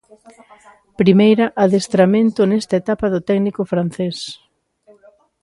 Primeira 1.01 1.45
adestramento 1.63 2.41
nesta 2.45 2.75
etapa 2.81 3.05
do 3.13 3.19
técnico 3.29 3.61
francés. 3.71 4.17